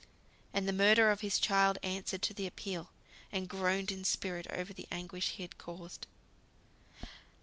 [0.51, 2.89] And the murderer of his child answered to the appeal,
[3.31, 6.07] and groaned in spirit over the anguish he had caused.